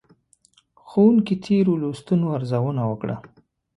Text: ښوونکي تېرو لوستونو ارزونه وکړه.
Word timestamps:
ښوونکي 0.87 1.35
تېرو 1.45 1.73
لوستونو 1.81 2.25
ارزونه 2.37 2.81
وکړه. 2.87 3.15